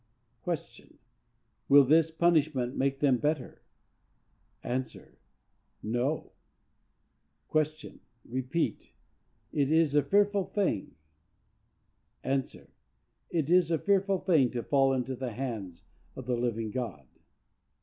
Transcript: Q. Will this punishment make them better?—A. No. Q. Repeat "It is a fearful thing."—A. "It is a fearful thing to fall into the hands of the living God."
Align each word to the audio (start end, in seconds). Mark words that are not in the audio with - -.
Q. 0.43 0.97
Will 1.69 1.83
this 1.83 2.09
punishment 2.09 2.75
make 2.75 3.01
them 3.01 3.19
better?—A. 3.19 4.85
No. 5.83 6.31
Q. 7.51 7.99
Repeat 8.25 8.93
"It 9.51 9.71
is 9.71 9.93
a 9.93 10.01
fearful 10.01 10.45
thing."—A. 10.45 12.39
"It 13.29 13.51
is 13.51 13.69
a 13.69 13.77
fearful 13.77 14.17
thing 14.21 14.49
to 14.49 14.63
fall 14.63 14.91
into 14.93 15.15
the 15.15 15.33
hands 15.33 15.83
of 16.15 16.25
the 16.25 16.35
living 16.35 16.71
God." 16.71 17.05